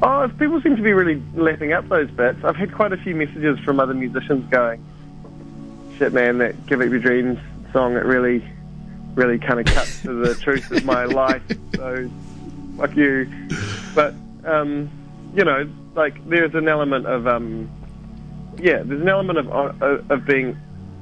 Oh, 0.03 0.29
people 0.38 0.59
seem 0.61 0.75
to 0.75 0.81
be 0.81 0.91
really 0.93 1.21
lapping 1.35 1.71
up 1.73 1.88
those 1.88 2.09
bits. 2.09 2.39
I've 2.43 2.55
had 2.57 2.73
quite 2.73 2.91
a 2.91 2.97
few 2.97 3.15
messages 3.15 3.57
from 3.59 3.79
other 3.79 3.93
musicians 3.93 4.50
going, 4.50 4.83
"Shit, 5.97 6.11
man, 6.11 6.39
that 6.39 6.65
Give 6.65 6.81
Up 6.81 6.89
Your 6.89 7.00
Dreams 7.00 7.38
song 7.71 7.93
it 7.95 8.03
really, 8.03 8.43
really 9.15 9.38
kind 9.39 9.59
of 9.61 9.65
cuts 9.67 10.01
to 10.01 10.13
the 10.25 10.35
truth 10.41 10.69
of 10.71 10.83
my 10.83 11.05
life." 11.05 11.43
So, 11.75 12.09
fuck 12.77 12.95
you. 12.97 13.29
But 13.95 14.13
um, 14.43 14.89
you 15.35 15.45
know, 15.45 15.69
like 15.95 16.27
there's 16.27 16.53
an 16.55 16.67
element 16.67 17.05
of 17.05 17.27
um, 17.27 17.69
yeah, 18.58 18.84
there's 18.84 19.01
an 19.01 19.10
element 19.10 19.39
of 19.39 19.48
of 19.50 20.12
of 20.12 20.25
being 20.25 20.58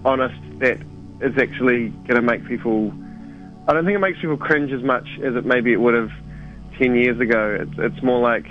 honest 0.05 0.39
that 0.59 0.79
is 1.21 1.37
actually 1.37 1.89
going 2.07 2.15
to 2.15 2.21
make 2.21 2.45
people. 2.47 2.93
I 3.67 3.73
don't 3.73 3.85
think 3.85 3.95
it 3.95 3.99
makes 3.99 4.19
people 4.19 4.37
cringe 4.37 4.71
as 4.71 4.81
much 4.83 5.07
as 5.23 5.35
it 5.35 5.45
maybe 5.45 5.71
it 5.73 5.77
would 5.81 5.93
have 5.93 6.11
ten 6.77 6.95
years 6.95 7.19
ago. 7.19 7.57
It's 7.61 7.77
it's 7.93 8.03
more 8.03 8.19
like 8.19 8.47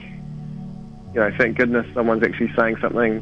you 1.15 1.21
know, 1.21 1.31
thank 1.39 1.57
goodness 1.57 1.87
someone's 1.95 2.23
actually 2.23 2.53
saying 2.57 2.77
something 2.81 3.21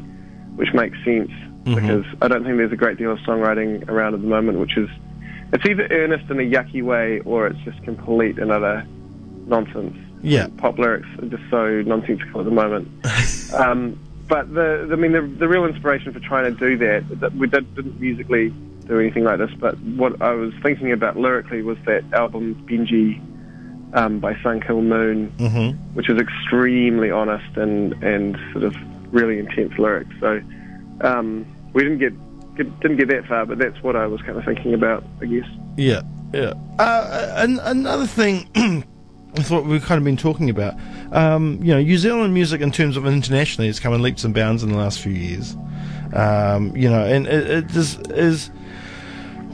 which 0.57 0.73
makes 0.73 0.97
sense 1.05 1.31
Mhm. 1.63 1.75
because 1.75 2.05
I 2.21 2.27
don't 2.27 2.43
think 2.43 2.57
there's 2.57 2.71
a 2.71 2.75
great 2.75 2.97
deal 2.97 3.11
of 3.11 3.19
songwriting 3.19 3.87
around 3.89 4.13
at 4.13 4.21
the 4.21 4.27
moment 4.27 4.59
which 4.59 4.75
is 4.77 4.89
it's 5.53 5.65
either 5.65 5.87
earnest 5.91 6.29
in 6.29 6.37
a 6.39 6.43
yucky 6.43 6.83
way 6.83 7.19
or 7.21 7.47
it's 7.47 7.59
just 7.63 7.81
complete 7.83 8.37
and 8.39 8.51
utter 8.51 8.85
nonsense. 9.47 9.95
Yeah. 10.21 10.47
Pop 10.57 10.77
lyrics 10.77 11.07
are 11.21 11.27
just 11.27 11.43
so 11.49 11.81
nonsensical 11.83 12.41
at 12.41 12.45
the 12.45 12.51
moment. 12.51 12.89
um, 13.53 13.97
but 14.27 14.53
the, 14.53 14.89
I 14.91 14.95
mean, 14.95 15.11
the, 15.13 15.21
the 15.21 15.47
real 15.47 15.65
inspiration 15.65 16.13
for 16.13 16.19
trying 16.19 16.53
to 16.53 16.59
do 16.59 16.77
that, 16.77 17.19
that 17.21 17.33
we 17.35 17.47
did, 17.47 17.73
didn't 17.75 17.99
musically 17.99 18.49
do 18.85 18.99
anything 18.99 19.23
like 19.23 19.37
this, 19.39 19.51
but 19.59 19.77
what 19.79 20.21
I 20.21 20.31
was 20.31 20.53
thinking 20.63 20.91
about 20.91 21.17
lyrically 21.17 21.61
was 21.61 21.77
that 21.85 22.03
album 22.13 22.55
Benji 22.69 23.21
um, 23.93 24.19
by 24.19 24.35
Sun 24.41 24.61
Kil 24.61 24.81
Moon, 24.81 25.31
Mm-hmm. 25.37 25.77
which 25.95 26.09
is 26.09 26.17
extremely 26.19 27.09
honest 27.11 27.57
and, 27.57 27.93
and 28.03 28.37
sort 28.51 28.63
of 28.63 28.75
really 29.13 29.39
intense 29.39 29.77
lyrics. 29.77 30.13
So 30.19 30.41
um, 31.01 31.45
we 31.73 31.83
didn't 31.83 31.99
get, 31.99 32.13
get 32.55 32.79
didn't 32.81 32.97
get 32.97 33.07
that 33.09 33.25
far, 33.27 33.45
but 33.45 33.57
that's 33.59 33.81
what 33.83 33.95
I 33.95 34.07
was 34.07 34.21
kind 34.21 34.37
of 34.37 34.45
thinking 34.45 34.73
about, 34.73 35.03
I 35.21 35.25
guess. 35.25 35.47
Yeah, 35.77 36.01
yeah. 36.33 36.53
Uh, 36.79 37.33
an- 37.37 37.59
another 37.63 38.05
thing 38.07 38.49
with 39.35 39.51
what 39.51 39.65
we've 39.65 39.83
kind 39.83 39.97
of 39.97 40.03
been 40.03 40.17
talking 40.17 40.49
about, 40.49 40.75
um, 41.11 41.59
you 41.61 41.73
know, 41.73 41.81
New 41.81 41.97
Zealand 41.97 42.33
music 42.33 42.61
in 42.61 42.71
terms 42.71 42.97
of 42.97 43.05
internationally 43.05 43.67
has 43.67 43.79
come 43.79 43.93
in 43.93 44.01
leaps 44.01 44.23
and 44.23 44.33
bounds 44.33 44.63
in 44.63 44.71
the 44.71 44.77
last 44.77 44.99
few 44.99 45.13
years. 45.13 45.55
Um, 46.13 46.75
you 46.75 46.89
know, 46.89 47.03
and 47.05 47.27
it, 47.27 47.49
it 47.49 47.75
is, 47.75 47.97
is 48.09 48.49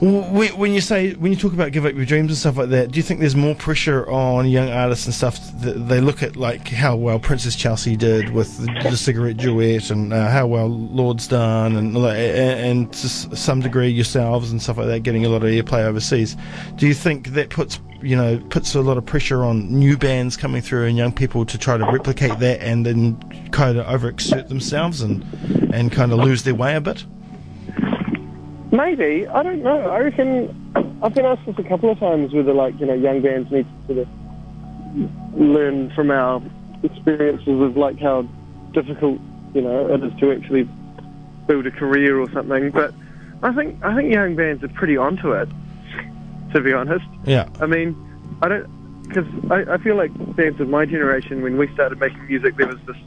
when, 0.04 0.74
you 0.74 0.82
say 0.82 1.14
when 1.14 1.32
you 1.32 1.38
talk 1.38 1.54
about 1.54 1.72
give 1.72 1.86
up 1.86 1.96
your 1.96 2.06
dreams 2.06 2.30
and 2.30 2.38
stuff 2.38 2.58
like 2.58 2.70
that, 2.70 2.92
do 2.92 2.98
you 2.98 3.04
think 3.04 3.22
there's 3.22 3.36
more 3.36 3.56
pressure 3.56 4.10
on 4.10 4.50
young 4.50 4.70
artists 4.70 5.06
and 5.06 5.14
stuff? 5.14 5.40
They 5.62 6.02
look 6.02 6.22
at 6.22 6.36
like 6.36 6.68
how 6.68 6.96
well 6.96 7.20
Princess 7.20 7.56
Chelsea 7.56 7.96
did 7.96 8.32
with 8.32 8.58
the, 8.58 8.98
cigarette 8.98 9.38
duet, 9.38 9.90
and 9.92 10.12
uh, 10.12 10.30
how 10.30 10.48
well 10.48 10.68
Lorde's 10.68 11.28
done, 11.28 11.76
and 11.76 11.96
and, 11.96 12.08
and 12.08 12.94
to 12.94 13.08
some 13.08 13.62
degree 13.62 13.88
yourselves 13.88 14.52
and 14.52 14.62
stuff 14.62 14.78
like 14.78 14.88
that, 14.88 15.04
getting 15.04 15.26
a 15.26 15.30
lot 15.30 15.44
of 15.44 15.50
airplay 15.50 15.86
overseas. 15.86 16.36
Do 16.76 16.88
you 16.88 16.94
think 16.94 17.30
that 17.30 17.50
puts 17.50 17.80
you 18.02 18.18
know 18.18 18.40
puts 18.50 18.76
a 18.76 18.82
lot 18.82 18.98
of 18.98 19.06
pressure 19.06 19.44
on 19.44 19.72
new 19.72 19.98
bands 19.98 20.36
coming 20.36 20.62
through 20.62 20.86
and 20.86 20.98
young 20.98 21.14
people 21.14 21.46
to 21.46 21.58
try 21.58 21.78
to 21.78 21.86
replicate 21.86 22.40
that 22.40 22.62
and 22.62 22.86
then 22.86 23.18
kind 23.52 23.78
of 23.78 23.86
overexert 23.86 24.50
themselves 24.50 25.02
and 25.02 25.24
and 25.74 25.92
kind 25.92 26.12
of 26.12 26.20
lose 26.20 26.44
their 26.44 26.56
way 26.56 26.76
a 26.76 26.82
bit? 26.82 27.06
Maybe 28.74 29.28
I 29.28 29.44
don't 29.44 29.62
know. 29.62 29.88
I 29.92 30.00
reckon 30.00 31.00
I've 31.04 31.14
been 31.14 31.26
asked 31.26 31.46
this 31.46 31.60
a 31.60 31.64
couple 31.64 31.92
of 31.92 32.00
times 32.00 32.34
whether 32.34 32.54
like 32.54 32.74
you 32.80 32.88
know 32.88 32.96
young 32.96 33.22
bands 33.22 33.52
need 33.52 33.68
to 33.68 33.94
sort 33.94 34.00
of 34.00 35.40
learn 35.40 35.92
from 35.92 36.10
our 36.10 36.42
experiences 36.82 37.62
of 37.62 37.78
like 37.78 38.00
how 38.00 38.24
difficult 38.72 39.20
you 39.54 39.62
know 39.62 39.94
it 39.94 40.04
is 40.04 40.12
to 40.20 40.32
actually 40.32 40.68
build 41.46 41.68
a 41.68 41.72
career 41.72 42.20
or 42.20 42.28
something. 42.32 42.72
But 42.72 42.96
I 43.44 43.54
think 43.54 43.78
I 43.84 43.96
think 43.96 44.12
young 44.12 44.36
bands 44.36 44.64
are 44.64 44.70
pretty 44.70 44.98
onto 44.98 45.34
it. 45.34 45.50
To 46.56 46.62
be 46.62 46.74
honest, 46.74 47.06
Yeah. 47.26 47.48
I 47.62 47.68
mean 47.68 47.96
I 48.42 48.48
don't 48.48 49.08
because 49.08 49.28
I, 49.52 49.74
I 49.74 49.78
feel 49.78 49.96
like 49.96 50.12
bands 50.36 50.60
of 50.60 50.68
my 50.68 50.88
generation 50.88 51.44
when 51.44 51.60
we 51.60 51.72
started 51.76 52.00
making 52.00 52.26
music 52.26 52.56
there 52.58 52.68
was 52.68 52.80
this 52.88 52.98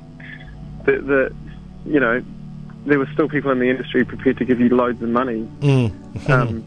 the, 0.84 0.92
the 1.00 1.34
you 1.90 1.98
know 1.98 2.22
there 2.86 2.98
were 2.98 3.08
still 3.12 3.28
people 3.28 3.50
in 3.50 3.58
the 3.58 3.68
industry 3.68 4.04
prepared 4.04 4.38
to 4.38 4.44
give 4.44 4.60
you 4.60 4.68
loads 4.68 5.02
of 5.02 5.08
money 5.08 5.46
Mm. 5.60 6.28
um, 6.30 6.64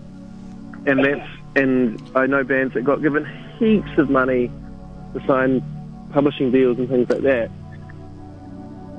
and 0.85 1.03
that's 1.03 1.29
and 1.55 2.01
I 2.15 2.25
know 2.27 2.43
bands 2.43 2.73
that 2.75 2.83
got 2.83 3.01
given 3.01 3.25
heaps 3.57 3.97
of 3.97 4.09
money 4.09 4.51
to 5.13 5.25
sign 5.25 5.63
publishing 6.11 6.51
deals 6.51 6.77
and 6.77 6.88
things 6.88 7.09
like 7.09 7.21
that. 7.21 7.49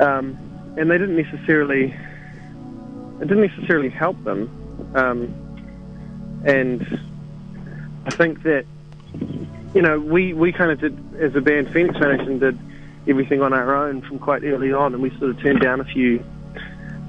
Um, 0.00 0.36
and 0.76 0.90
they 0.90 0.98
didn't 0.98 1.16
necessarily 1.16 1.94
it 3.20 3.28
didn't 3.28 3.46
necessarily 3.46 3.90
help 3.90 4.22
them. 4.24 4.48
Um, 4.94 6.42
and 6.44 6.82
I 8.06 8.10
think 8.10 8.42
that 8.44 8.64
you 9.74 9.82
know 9.82 10.00
we 10.00 10.32
we 10.32 10.52
kind 10.52 10.70
of 10.70 10.80
did 10.80 10.98
as 11.20 11.34
a 11.34 11.40
band 11.40 11.70
Phoenix 11.72 11.98
Foundation 11.98 12.38
did 12.38 12.58
everything 13.06 13.42
on 13.42 13.52
our 13.52 13.74
own 13.74 14.02
from 14.02 14.18
quite 14.18 14.42
early 14.44 14.72
on, 14.72 14.94
and 14.94 15.02
we 15.02 15.10
sort 15.18 15.30
of 15.30 15.40
turned 15.40 15.60
down 15.60 15.80
a 15.80 15.84
few 15.84 16.24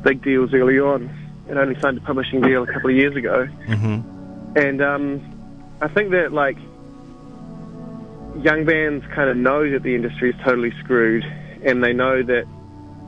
big 0.03 0.23
deals 0.23 0.53
early 0.53 0.79
on 0.79 1.09
and 1.47 1.59
only 1.59 1.79
signed 1.79 1.97
a 1.97 2.01
publishing 2.01 2.41
deal 2.41 2.63
a 2.63 2.67
couple 2.67 2.89
of 2.89 2.95
years 2.95 3.15
ago. 3.15 3.47
Mm-hmm. 3.67 4.57
And 4.57 4.81
um, 4.81 5.77
I 5.81 5.87
think 5.87 6.11
that 6.11 6.31
like 6.31 6.57
young 8.43 8.65
bands 8.65 9.05
kind 9.13 9.29
of 9.29 9.37
know 9.37 9.69
that 9.69 9.83
the 9.83 9.95
industry 9.95 10.29
is 10.31 10.35
totally 10.43 10.71
screwed, 10.79 11.23
and 11.63 11.83
they 11.83 11.93
know 11.93 12.23
that 12.23 12.45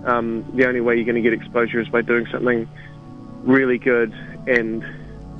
um, 0.06 0.46
the 0.56 0.68
only 0.68 0.82
way 0.82 0.96
you're 0.96 1.06
going 1.06 1.16
to 1.16 1.22
get 1.22 1.34
exposure 1.34 1.80
is 1.80 1.88
by 1.88 2.02
doing 2.02 2.28
something 2.32 2.68
really 3.44 3.78
good 3.78 4.14
and 4.48 4.84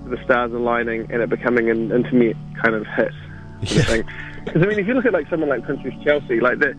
the 0.10 0.22
stars 0.24 0.52
aligning 0.52 1.10
and 1.12 1.22
it 1.22 1.30
becoming 1.30 1.70
an 1.70 1.92
internet 1.92 2.36
kind 2.62 2.76
of 2.76 2.86
hit. 2.88 3.12
Sort 3.66 3.80
of 3.80 3.86
thing. 3.88 4.04
Because 4.46 4.62
I 4.62 4.66
mean, 4.66 4.80
if 4.80 4.88
you 4.88 4.94
look 4.94 5.06
at 5.06 5.14
like 5.14 5.30
someone 5.30 5.50
like 5.50 5.64
Princess 5.64 5.94
Chelsea, 6.04 6.40
like 6.40 6.60
the 6.60 6.78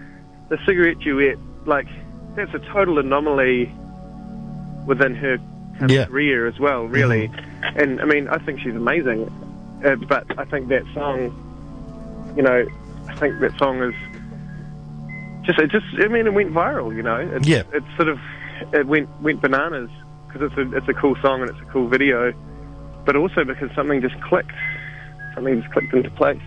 the 0.51 0.59
cigarette 0.67 0.99
duet, 0.99 1.39
like 1.67 1.89
that's 2.37 2.53
a 2.53 2.59
total 2.59 2.99
anomaly 2.99 3.75
within 4.87 5.15
her 5.15 5.39
kind 5.79 5.91
Yeah. 5.91 6.05
career 6.07 6.47
as 6.47 6.59
well, 6.59 6.85
really. 6.87 7.31
And 7.77 8.01
I 8.01 8.05
mean, 8.05 8.29
I 8.29 8.39
think 8.39 8.61
she's 8.61 8.75
amazing, 8.75 9.31
uh, 9.85 9.97
but 10.09 10.25
I 10.39 10.45
think 10.45 10.69
that 10.69 10.85
song, 10.95 11.33
you 12.37 12.43
know, 12.43 12.65
I 13.09 13.15
think 13.17 13.41
that 13.41 13.57
song 13.59 13.83
is 13.83 13.95
just 15.45 15.59
it 15.59 15.71
just 15.71 15.87
I 16.01 16.09
mean 16.09 16.27
it 16.27 16.33
went 16.35 16.53
viral, 16.53 16.95
you 16.95 17.03
know. 17.03 17.17
It's, 17.17 17.47
Yeah. 17.47 17.63
It's 17.73 17.87
sort 17.97 18.09
of 18.09 18.19
it 18.73 18.87
went 18.87 19.09
went 19.21 19.41
bananas 19.43 19.91
because 20.27 20.51
it's 20.51 20.57
a 20.59 20.77
it's 20.77 20.89
a 20.89 20.95
cool 20.95 21.17
song 21.23 21.43
and 21.43 21.51
it's 21.51 21.61
a 21.61 21.65
cool 21.73 21.89
video, 21.89 22.33
but 23.05 23.17
also 23.17 23.45
because 23.45 23.71
something 23.75 24.01
just 24.01 24.19
clicked, 24.23 24.53
something 25.35 25.61
just 25.61 25.73
clicked 25.73 25.93
into 25.93 26.11
place. 26.11 26.41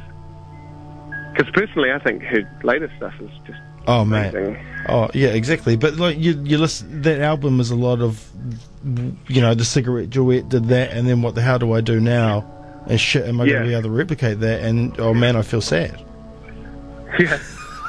Because 1.33 1.51
personally, 1.53 1.91
I 1.91 1.99
think 1.99 2.23
her 2.23 2.41
latest 2.63 2.95
stuff 2.97 3.13
is 3.21 3.29
just 3.45 3.59
Oh 3.87 4.03
man. 4.05 4.85
Oh 4.89 5.09
yeah, 5.13 5.29
exactly. 5.29 5.75
But 5.77 5.95
like 5.95 6.17
you, 6.17 6.41
you 6.43 6.57
listen. 6.57 7.01
That 7.01 7.19
album 7.21 7.59
is 7.59 7.71
a 7.71 7.75
lot 7.75 8.01
of, 8.01 8.25
you 9.27 9.41
know, 9.41 9.53
the 9.53 9.65
cigarette 9.65 10.09
duet 10.09 10.49
did 10.49 10.65
that, 10.65 10.91
and 10.91 11.07
then 11.07 11.21
what 11.21 11.35
the 11.35 11.41
hell 11.41 11.59
do 11.59 11.73
I 11.73 11.81
do 11.81 11.99
now? 11.99 12.45
And 12.87 12.99
shit, 12.99 13.25
am 13.25 13.41
I 13.41 13.45
going 13.47 13.61
to 13.63 13.67
be 13.67 13.73
able 13.73 13.83
to 13.83 13.89
replicate 13.89 14.39
that? 14.41 14.61
And 14.63 14.97
oh 14.99 15.13
man, 15.13 15.35
I 15.35 15.41
feel 15.41 15.61
sad. 15.61 16.03
Yeah. 17.19 17.39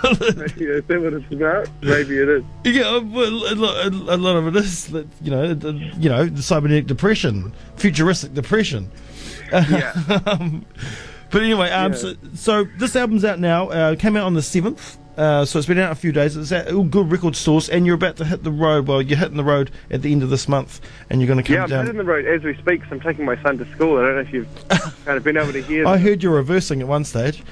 Maybe 0.05 0.64
is 0.67 0.85
that 0.85 1.00
what 1.02 1.12
it's 1.12 1.33
about? 1.33 1.69
Maybe 1.83 2.19
it 2.19 2.28
is. 2.28 2.45
Yeah, 2.64 2.99
well, 2.99 3.52
a 3.52 3.55
lot, 3.57 3.87
a 3.87 4.17
lot 4.17 4.37
of 4.37 4.47
it 4.47 4.57
is 4.57 4.87
that 4.87 5.09
you 5.21 5.31
know, 5.33 5.52
the- 5.55 5.73
you 5.99 6.09
know, 6.09 6.25
the 6.25 6.40
cybernetic 6.40 6.87
depression, 6.87 7.52
futuristic 7.76 8.33
depression. 8.33 8.93
Yeah. 9.52 9.93
um, 10.26 10.64
but 11.33 11.43
anyway, 11.43 11.71
um, 11.71 11.93
Yeah. 11.93 11.99
so, 11.99 12.14
so 12.35 12.64
this 12.78 12.95
album's 12.95 13.25
out 13.25 13.40
now. 13.40 13.71
Uh, 13.71 13.97
came 13.97 14.17
out 14.17 14.25
on 14.25 14.35
the 14.35 14.43
seventh. 14.43 14.97
Uh, 15.19 15.45
so 15.45 15.59
it's 15.59 15.67
been 15.67 15.79
out 15.79 15.91
a 15.91 15.97
few 15.97 16.13
days. 16.13 16.37
It's 16.37 16.53
at 16.53 16.73
all 16.73 16.85
good 16.85 17.11
record 17.11 17.35
stores, 17.35 17.69
and 17.69 17.85
you're 17.85 17.97
about 17.97 18.17
to 18.19 18.25
hit 18.25 18.45
the 18.45 18.53
road. 18.53 18.87
Well, 18.87 19.03
you're 19.03 19.19
hitting 19.19 19.37
the 19.37 19.43
road 19.43 19.73
at 19.91 20.03
the 20.03 20.13
end 20.13 20.23
of 20.23 20.31
this 20.31 20.47
month, 20.47 20.81
and 21.11 21.21
you're 21.21 21.27
going 21.27 21.43
to 21.43 21.43
come 21.43 21.57
down. 21.57 21.71
Yeah, 21.71 21.81
I'm 21.81 21.87
hitting 21.87 21.99
the 21.99 22.05
road 22.05 22.25
as 22.25 22.45
we 22.45 22.55
speak. 22.55 22.85
So 22.85 22.91
I'm 22.93 23.01
taking 23.01 23.25
my 23.25 23.41
son 23.43 23.59
to 23.59 23.69
school. 23.73 23.99
I 23.99 24.03
don't 24.03 24.15
know 24.15 24.21
if 24.21 24.33
you've 24.33 24.69
kind 25.05 25.19
of 25.19 25.25
been 25.25 25.37
able 25.37 25.53
to 25.53 25.63
hear. 25.63 25.89
I 25.89 25.99
heard 25.99 26.23
you 26.23 26.31
reversing 26.31 26.81
at 26.81 26.87
one 26.87 27.05
stage. 27.05 27.43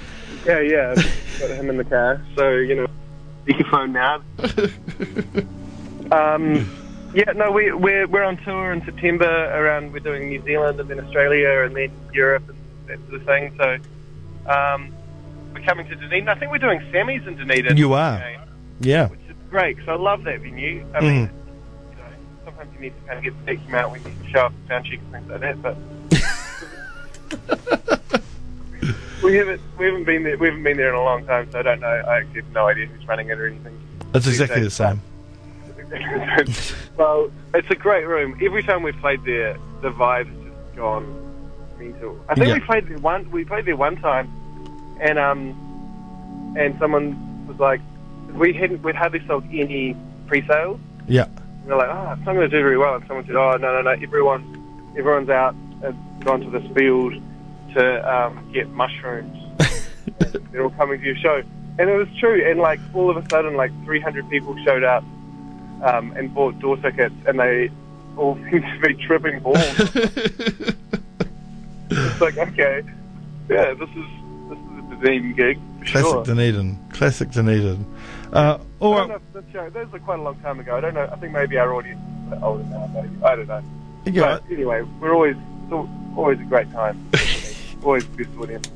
Yeah, 0.46 0.60
yeah. 0.60 0.94
Got 1.40 1.50
him 1.50 1.68
in 1.68 1.76
the 1.76 1.84
car. 1.84 2.22
So, 2.36 2.50
you 2.52 2.76
know, 2.76 2.86
speakerphone 3.44 3.90
now. 3.90 4.22
um, 6.34 6.70
yeah, 7.14 7.32
no, 7.32 7.50
we, 7.50 7.72
we're, 7.72 8.06
we're 8.06 8.22
on 8.22 8.36
tour 8.44 8.72
in 8.72 8.84
September 8.84 9.26
around, 9.52 9.92
we're 9.92 9.98
doing 9.98 10.28
New 10.28 10.42
Zealand 10.44 10.78
and 10.78 10.88
then 10.88 11.00
Australia 11.00 11.64
and 11.64 11.74
then 11.74 11.90
Europe 12.12 12.48
and 12.48 12.58
that 12.86 13.00
sort 13.08 13.20
of 13.20 13.26
thing. 13.26 13.56
So, 13.58 14.52
um, 14.52 14.95
we're 15.56 15.64
coming 15.66 15.88
to 15.88 15.94
Dunedin. 15.94 16.28
I 16.28 16.34
think 16.34 16.50
we're 16.50 16.58
doing 16.58 16.80
Sammy's 16.92 17.26
in 17.26 17.36
Dunedin. 17.36 17.76
You 17.76 17.94
are. 17.94 18.16
Okay, 18.16 18.38
Yeah. 18.80 19.08
Which 19.08 19.20
is 19.28 19.36
great, 19.50 19.76
because 19.76 19.88
I 19.88 19.94
love 19.94 20.24
that 20.24 20.40
venue. 20.40 20.86
I 20.94 21.00
mm. 21.00 21.02
mean, 21.02 21.30
you 21.90 21.96
know, 21.96 22.04
sometimes 22.44 22.74
you 22.74 22.80
need 22.80 22.94
to 23.00 23.06
kind 23.06 23.18
of 23.18 23.24
get 23.24 23.46
the 23.46 23.56
peak 23.56 23.72
out 23.72 23.90
when 23.90 24.02
you 24.02 24.12
show 24.30 24.46
up 24.46 24.52
and 24.52 24.68
sound 24.68 24.84
check 24.86 24.98
and 24.98 25.12
things 25.12 25.28
like 25.28 25.40
that, 25.40 25.62
but... 25.62 25.76
We 29.22 29.34
haven't 29.36 29.60
we 29.78 29.86
haven't 29.86 30.04
been 30.04 30.22
there 30.22 30.36
we 30.36 30.48
haven't 30.48 30.62
been 30.62 30.76
there 30.76 30.90
in 30.90 30.94
a 30.94 31.02
long 31.02 31.26
time, 31.26 31.50
so 31.50 31.58
I 31.58 31.62
don't 31.62 31.80
know. 31.80 31.88
I 31.88 32.18
actually 32.18 32.42
have 32.42 32.52
no 32.52 32.68
idea 32.68 32.86
who's 32.86 33.08
running 33.08 33.28
it 33.28 33.40
or 33.40 33.46
anything. 33.48 33.76
That's 34.12 34.26
exactly 34.26 34.62
the 34.62 34.70
same. 34.70 35.00
well, 36.96 37.30
it's 37.54 37.70
a 37.70 37.74
great 37.74 38.06
room. 38.06 38.38
Every 38.42 38.62
time 38.62 38.82
we've 38.82 38.96
played 38.98 39.24
there, 39.24 39.56
the 39.80 39.90
vibe 39.90 40.28
has 40.28 40.44
just 40.44 40.76
gone 40.76 41.06
mental. 41.78 42.20
I 42.28 42.34
think 42.34 42.48
Yeah. 42.48 42.54
we 42.54 42.60
played 42.60 42.88
there 42.88 42.98
one 42.98 43.30
we 43.30 43.44
played 43.44 43.64
there 43.64 43.76
one 43.76 43.96
time, 43.96 44.30
and 45.00 45.18
um, 45.18 46.54
and 46.56 46.78
someone 46.78 47.46
was 47.46 47.58
like, 47.58 47.80
we 48.34 48.52
hadn't 48.52 48.82
we'd 48.82 48.94
hardly 48.94 49.24
sold 49.26 49.44
any 49.52 49.96
pre-sales. 50.26 50.80
Yeah. 51.06 51.24
And 51.24 51.66
they're 51.66 51.76
like, 51.76 51.88
oh, 51.88 52.12
it's 52.12 52.24
not 52.24 52.34
going 52.34 52.48
to 52.50 52.56
do 52.56 52.62
very 52.62 52.78
well. 52.78 52.94
And 52.96 53.06
someone 53.06 53.26
said, 53.26 53.36
oh, 53.36 53.56
no, 53.56 53.72
no, 53.72 53.82
no, 53.82 53.90
everyone, 53.90 54.92
everyone's 54.96 55.28
out 55.28 55.54
and 55.82 56.24
gone 56.24 56.40
to 56.40 56.50
this 56.50 56.64
field 56.76 57.14
to 57.74 58.14
um, 58.14 58.50
get 58.52 58.68
mushrooms. 58.70 59.36
They're 60.52 60.62
all 60.62 60.70
coming 60.70 61.00
to 61.00 61.06
your 61.06 61.16
show. 61.16 61.42
And 61.78 61.90
it 61.90 61.96
was 61.96 62.08
true. 62.18 62.48
And, 62.48 62.60
like, 62.60 62.80
all 62.94 63.10
of 63.10 63.16
a 63.16 63.28
sudden, 63.28 63.54
like, 63.54 63.72
300 63.84 64.30
people 64.30 64.56
showed 64.64 64.84
up 64.84 65.02
um, 65.82 66.12
and 66.16 66.32
bought 66.32 66.58
door 66.58 66.76
tickets, 66.76 67.14
and 67.26 67.38
they 67.38 67.70
all 68.16 68.36
seemed 68.50 68.64
to 68.64 68.80
be 68.86 68.94
tripping 69.06 69.40
balls. 69.40 69.58
it's 71.90 72.20
like 72.20 72.36
okay, 72.38 72.82
yeah, 73.48 73.74
this 73.74 73.90
is 73.90 74.06
a 75.04 75.32
gig. 75.32 75.60
Classic 75.80 76.00
sure. 76.10 76.24
Dunedin. 76.24 76.78
Classic 76.92 77.30
Dunedin. 77.30 77.84
Uh, 78.32 78.58
all 78.80 78.94
I 78.94 78.98
right. 78.98 79.08
don't 79.08 79.34
know 79.34 79.40
this 79.40 79.52
show, 79.52 79.70
those 79.70 79.90
were 79.92 80.00
quite 80.00 80.18
a 80.18 80.22
long 80.22 80.38
time 80.40 80.58
ago. 80.60 80.76
I 80.76 80.80
don't 80.80 80.94
know. 80.94 81.08
I 81.10 81.16
think 81.16 81.32
maybe 81.32 81.58
our 81.58 81.72
audience 81.74 82.00
is 82.32 82.42
older 82.42 82.64
now. 82.64 82.86
Maybe 82.92 83.08
I 83.22 83.36
don't 83.36 83.46
know. 83.46 83.62
Yeah, 84.04 84.38
But 84.40 84.52
anyway, 84.52 84.82
we're 85.00 85.14
always 85.14 85.36
always 86.16 86.40
a 86.40 86.44
great 86.44 86.70
time. 86.72 87.08
always 87.84 88.04
a 88.04 88.08
good 88.08 88.28
audience. 88.38 88.70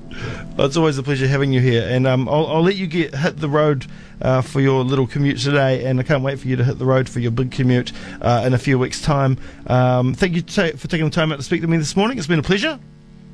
Well, 0.56 0.66
it's 0.66 0.76
always 0.76 0.98
a 0.98 1.02
pleasure 1.02 1.26
having 1.26 1.52
you 1.52 1.60
here, 1.60 1.86
and 1.88 2.06
um, 2.06 2.28
I'll, 2.28 2.46
I'll 2.46 2.62
let 2.62 2.76
you 2.76 2.86
get 2.86 3.14
hit 3.14 3.36
the 3.38 3.48
road 3.48 3.86
uh, 4.22 4.40
for 4.42 4.60
your 4.60 4.84
little 4.84 5.06
commute 5.06 5.38
today, 5.38 5.84
and 5.84 5.98
I 6.00 6.02
can't 6.02 6.22
wait 6.22 6.38
for 6.38 6.48
you 6.48 6.56
to 6.56 6.64
hit 6.64 6.78
the 6.78 6.84
road 6.84 7.08
for 7.08 7.20
your 7.20 7.30
big 7.30 7.50
commute 7.52 7.92
uh, 8.20 8.42
in 8.46 8.54
a 8.54 8.58
few 8.58 8.78
weeks' 8.78 9.00
time. 9.00 9.38
Um, 9.66 10.14
thank 10.14 10.34
you 10.34 10.42
ta- 10.42 10.76
for 10.76 10.88
taking 10.88 11.06
the 11.06 11.10
time 11.10 11.32
out 11.32 11.36
to 11.36 11.42
speak 11.42 11.60
to 11.62 11.66
me 11.68 11.76
this 11.76 11.96
morning. 11.96 12.18
It's 12.18 12.26
been 12.26 12.38
a 12.38 12.42
pleasure. 12.42 12.78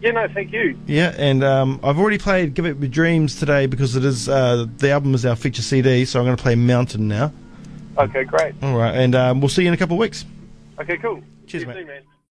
Yeah, 0.00 0.11
no, 0.12 0.29
thank 0.29 0.53
you. 0.53 0.79
Yeah, 0.87 1.15
and 1.17 1.43
um, 1.43 1.81
I've 1.83 1.99
already 1.99 2.19
played 2.19 2.55
"Give 2.55 2.67
It 2.67 2.79
Your 2.79 2.88
Dreams" 2.88 3.38
today 3.38 3.67
because 3.67 3.97
it 3.97 4.05
is 4.05 4.29
uh, 4.29 4.67
the 4.76 4.91
album 4.91 5.15
is 5.15 5.25
our 5.25 5.37
feature 5.37 5.62
CD, 5.62 6.05
so 6.05 6.19
I'm 6.21 6.26
going 6.26 6.37
to 6.37 6.43
play 6.43 6.55
"Mountain" 6.55 7.09
now. 7.09 7.33
Okay, 7.99 8.25
great. 8.25 8.55
All 8.62 8.76
right, 8.76 8.95
and 8.95 9.15
um, 9.15 9.41
we'll 9.41 9.49
see 9.49 9.62
you 9.62 9.69
in 9.69 9.75
a 9.75 9.76
couple 9.76 9.97
of 9.97 10.00
weeks. 10.00 10.25
Okay, 10.79 10.99
cool. 10.99 11.23
Cheers, 11.47 11.67
mate. 11.67 11.76
soon, 11.76 11.87
man. 11.87 12.03